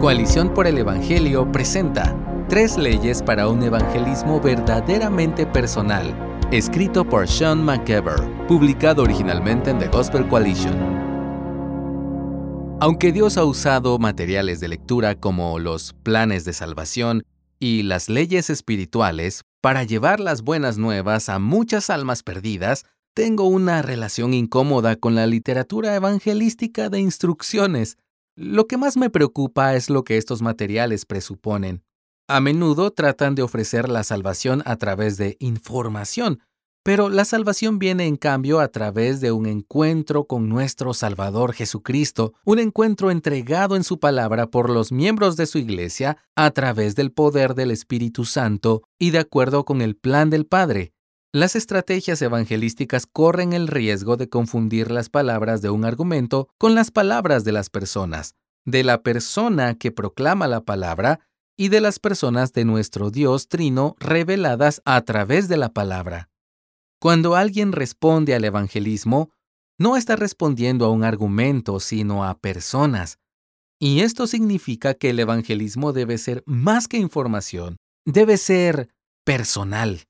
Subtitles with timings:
[0.00, 2.16] Coalición por el Evangelio presenta
[2.48, 6.14] Tres leyes para un evangelismo verdaderamente personal,
[6.52, 10.72] escrito por Sean McGever, publicado originalmente en The Gospel Coalition.
[12.80, 17.24] Aunque Dios ha usado materiales de lectura como los planes de salvación
[17.58, 22.84] y las leyes espirituales para llevar las buenas nuevas a muchas almas perdidas,
[23.14, 27.96] tengo una relación incómoda con la literatura evangelística de instrucciones.
[28.40, 31.82] Lo que más me preocupa es lo que estos materiales presuponen.
[32.28, 36.38] A menudo tratan de ofrecer la salvación a través de información,
[36.84, 42.32] pero la salvación viene en cambio a través de un encuentro con nuestro Salvador Jesucristo,
[42.44, 47.10] un encuentro entregado en su palabra por los miembros de su iglesia a través del
[47.10, 50.92] poder del Espíritu Santo y de acuerdo con el plan del Padre.
[51.32, 56.90] Las estrategias evangelísticas corren el riesgo de confundir las palabras de un argumento con las
[56.90, 61.20] palabras de las personas, de la persona que proclama la palabra
[61.54, 66.30] y de las personas de nuestro Dios Trino reveladas a través de la palabra.
[66.98, 69.30] Cuando alguien responde al evangelismo,
[69.78, 73.18] no está respondiendo a un argumento, sino a personas.
[73.78, 78.88] Y esto significa que el evangelismo debe ser más que información, debe ser
[79.24, 80.07] personal.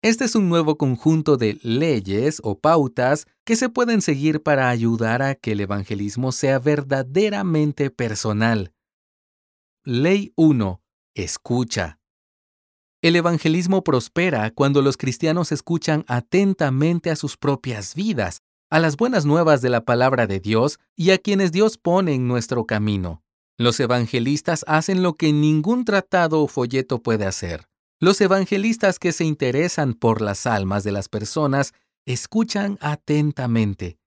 [0.00, 5.22] Este es un nuevo conjunto de leyes o pautas que se pueden seguir para ayudar
[5.22, 8.72] a que el evangelismo sea verdaderamente personal.
[9.84, 10.80] Ley 1.
[11.16, 11.98] Escucha.
[13.02, 19.24] El evangelismo prospera cuando los cristianos escuchan atentamente a sus propias vidas, a las buenas
[19.24, 23.24] nuevas de la palabra de Dios y a quienes Dios pone en nuestro camino.
[23.56, 27.68] Los evangelistas hacen lo que ningún tratado o folleto puede hacer.
[28.00, 31.72] Los evangelistas que se interesan por las almas de las personas
[32.06, 33.98] escuchan atentamente.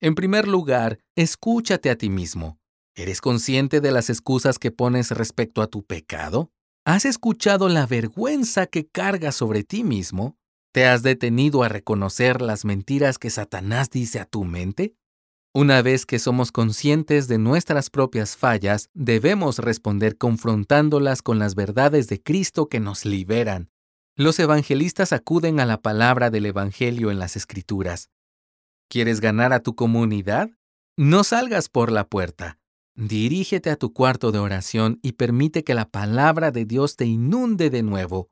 [0.00, 2.60] En primer lugar, escúchate a ti mismo.
[2.94, 6.52] ¿Eres consciente de las excusas que pones respecto a tu pecado?
[6.84, 10.36] ¿Has escuchado la vergüenza que cargas sobre ti mismo?
[10.72, 14.94] ¿Te has detenido a reconocer las mentiras que Satanás dice a tu mente?
[15.56, 22.08] Una vez que somos conscientes de nuestras propias fallas, debemos responder confrontándolas con las verdades
[22.08, 23.70] de Cristo que nos liberan.
[24.16, 28.10] Los evangelistas acuden a la palabra del Evangelio en las Escrituras.
[28.90, 30.50] ¿Quieres ganar a tu comunidad?
[30.94, 32.58] No salgas por la puerta.
[32.94, 37.70] Dirígete a tu cuarto de oración y permite que la palabra de Dios te inunde
[37.70, 38.28] de nuevo.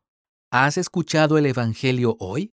[0.50, 2.52] ¿Has escuchado el Evangelio hoy?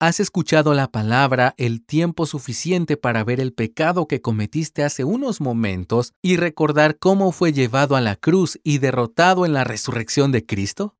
[0.00, 5.40] ¿Has escuchado la palabra el tiempo suficiente para ver el pecado que cometiste hace unos
[5.40, 10.46] momentos y recordar cómo fue llevado a la cruz y derrotado en la resurrección de
[10.46, 10.96] Cristo?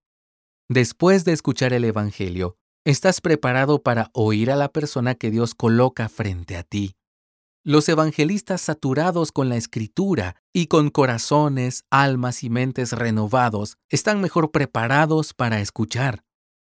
[0.69, 6.09] Después de escuchar el Evangelio, ¿estás preparado para oír a la persona que Dios coloca
[6.09, 6.97] frente a ti?
[7.63, 14.51] Los evangelistas saturados con la escritura y con corazones, almas y mentes renovados están mejor
[14.51, 16.25] preparados para escuchar.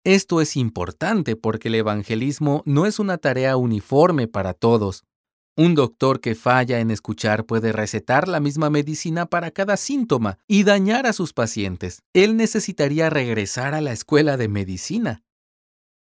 [0.06, 5.02] Esto es importante porque el evangelismo no es una tarea uniforme para todos.
[5.56, 10.62] Un doctor que falla en escuchar puede recetar la misma medicina para cada síntoma y
[10.62, 12.04] dañar a sus pacientes.
[12.12, 15.24] Él necesitaría regresar a la escuela de medicina.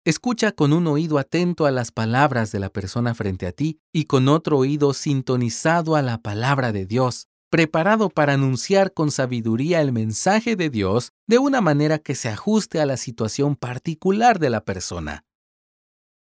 [0.04, 4.06] Escucha con un oído atento a las palabras de la persona frente a ti y
[4.06, 9.94] con otro oído sintonizado a la palabra de Dios, preparado para anunciar con sabiduría el
[9.94, 14.66] mensaje de Dios de una manera que se ajuste a la situación particular de la
[14.66, 15.24] persona.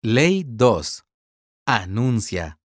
[0.02, 1.04] Ley 2.
[1.66, 2.58] Anuncia.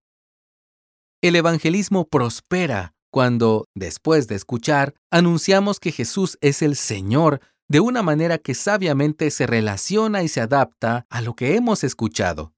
[1.22, 8.04] El evangelismo prospera cuando, después de escuchar, anunciamos que Jesús es el Señor de una
[8.04, 12.55] manera que sabiamente se relaciona y se adapta a lo que hemos escuchado.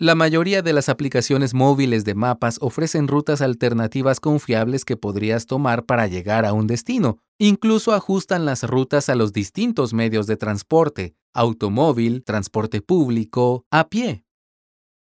[0.00, 5.84] La mayoría de las aplicaciones móviles de mapas ofrecen rutas alternativas confiables que podrías tomar
[5.84, 7.18] para llegar a un destino.
[7.38, 14.24] Incluso ajustan las rutas a los distintos medios de transporte, automóvil, transporte público, a pie.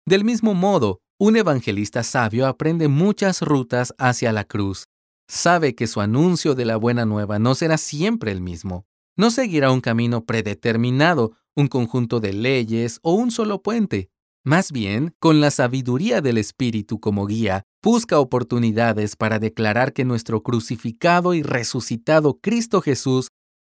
[0.06, 4.86] Del mismo modo, un evangelista sabio aprende muchas rutas hacia la cruz.
[5.28, 8.86] Sabe que su anuncio de la buena nueva no será siempre el mismo.
[9.18, 14.12] No seguirá un camino predeterminado, un conjunto de leyes o un solo puente.
[14.45, 20.44] Más bien, con la sabiduría del Espíritu como guía, busca oportunidades para declarar que nuestro
[20.44, 23.30] crucificado y resucitado Cristo Jesús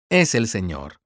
[0.10, 1.00] es el Señor.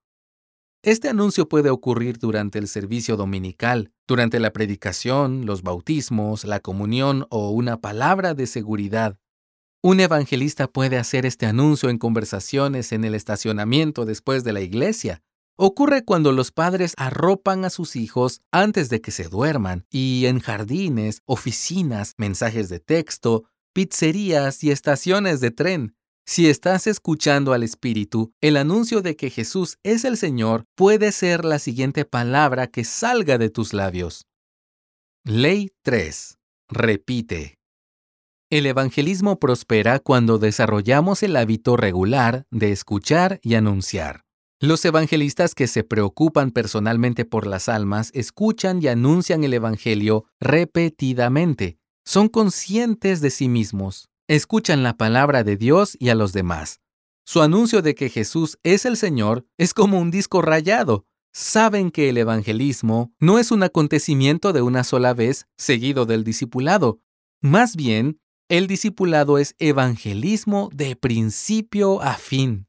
[0.84, 7.28] Este anuncio puede ocurrir durante el servicio dominical, durante la predicación, los bautismos, la comunión
[7.30, 9.20] o una palabra de seguridad.
[9.84, 15.22] Un evangelista puede hacer este anuncio en conversaciones en el estacionamiento después de la iglesia.
[15.64, 20.40] Ocurre cuando los padres arropan a sus hijos antes de que se duerman y en
[20.40, 25.96] jardines, oficinas, mensajes de texto, pizzerías y estaciones de tren.
[26.26, 31.46] Si estás escuchando al Espíritu, el anuncio de que Jesús es el Señor puede ser
[31.46, 34.26] la siguiente palabra que salga de tus labios.
[35.24, 36.40] Ley 3.
[36.70, 37.60] Repite.
[38.50, 44.26] El evangelismo prospera cuando desarrollamos el hábito regular de escuchar y anunciar.
[44.64, 51.80] Los evangelistas que se preocupan personalmente por las almas escuchan y anuncian el Evangelio repetidamente.
[52.06, 56.80] Son conscientes de sí mismos, escuchan la palabra de Dios y a los demás.
[57.26, 61.08] Su anuncio de que Jesús es el Señor es como un disco rayado.
[61.34, 67.02] Saben que el evangelismo no es un acontecimiento de una sola vez seguido del discipulado.
[67.42, 72.68] Más bien, el discipulado es evangelismo de principio a fin.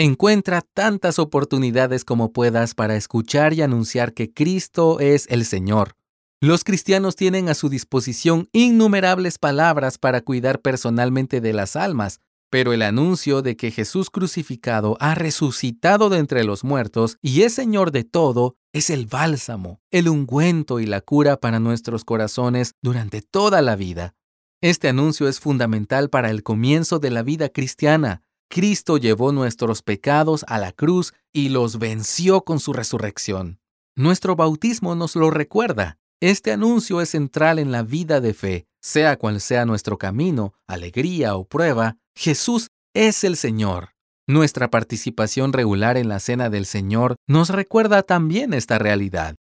[0.00, 5.96] Encuentra tantas oportunidades como puedas para escuchar y anunciar que Cristo es el Señor.
[6.40, 12.72] Los cristianos tienen a su disposición innumerables palabras para cuidar personalmente de las almas, pero
[12.72, 17.90] el anuncio de que Jesús crucificado ha resucitado de entre los muertos y es Señor
[17.90, 23.62] de todo es el bálsamo, el ungüento y la cura para nuestros corazones durante toda
[23.62, 24.14] la vida.
[24.60, 28.22] Este anuncio es fundamental para el comienzo de la vida cristiana.
[28.48, 33.60] Cristo llevó nuestros pecados a la cruz y los venció con su resurrección.
[33.94, 35.98] Nuestro bautismo nos lo recuerda.
[36.20, 41.36] Este anuncio es central en la vida de fe, sea cual sea nuestro camino, alegría
[41.36, 43.90] o prueba, Jesús es el Señor.
[44.26, 49.36] Nuestra participación regular en la Cena del Señor nos recuerda también esta realidad.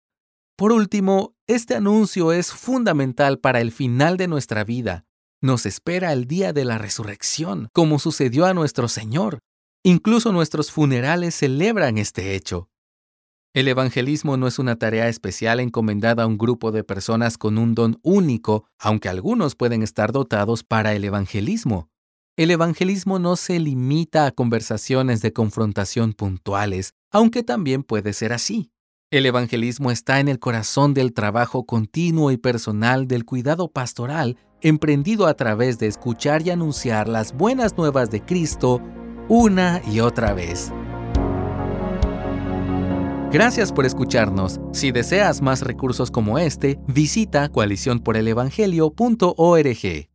[0.56, 5.06] Por último, este anuncio es fundamental para el final de nuestra vida,
[5.44, 9.40] nos espera el día de la resurrección, como sucedió a nuestro Señor.
[9.84, 12.70] Incluso nuestros funerales celebran este hecho.
[13.54, 17.76] El evangelismo no es una tarea especial encomendada a un grupo de personas con un
[17.76, 21.90] don único, aunque algunos pueden estar dotados para el evangelismo.
[22.38, 28.72] El evangelismo no se limita a conversaciones de confrontación puntuales, aunque también puede ser así.
[29.12, 35.28] El evangelismo está en el corazón del trabajo continuo y personal del cuidado pastoral emprendido
[35.28, 38.82] a través de escuchar y anunciar las buenas nuevas de Cristo
[39.30, 40.72] una y otra vez.
[43.32, 44.60] Gracias por escucharnos.
[44.74, 50.13] Si deseas más recursos como este, visita coaliciónporelevangelio.org.